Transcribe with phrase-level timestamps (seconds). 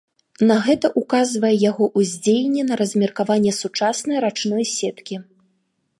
[0.51, 5.15] На гэта ўказвае яго ўздзеянне на размеркаванне сучаснай рачной сеткі.